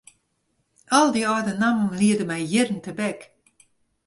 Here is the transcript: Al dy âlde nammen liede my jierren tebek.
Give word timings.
Al 0.97 1.07
dy 1.13 1.21
âlde 1.33 1.53
nammen 1.61 1.97
liede 1.99 2.25
my 2.27 2.39
jierren 2.51 2.79
tebek. 2.85 3.19